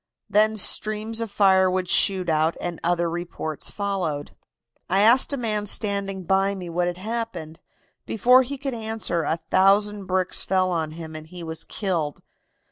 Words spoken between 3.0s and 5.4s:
reports followed. "I asked a